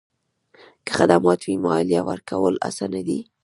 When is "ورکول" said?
2.09-2.55